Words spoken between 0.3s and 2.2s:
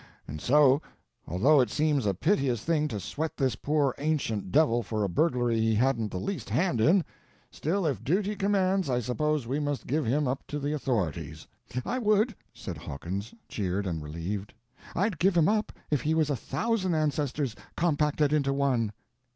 so, although it seems a